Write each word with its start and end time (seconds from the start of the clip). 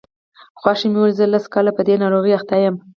خواښې 0.59 0.87
مې 0.91 0.97
وویل 0.99 1.17
زه 1.19 1.25
لس 1.33 1.45
کاله 1.53 1.71
په 1.77 1.81
دې 1.87 1.95
ناروغۍ 2.03 2.33
اخته 2.35 2.55
یم. 2.63 2.75